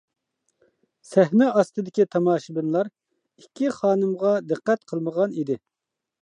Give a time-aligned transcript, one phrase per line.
[1.09, 2.89] سەھنە ئاستىدىكى تاماشىبىنلار
[3.43, 5.61] ئىككى خانىمغا دىققەت قىلمىغان ئىدى.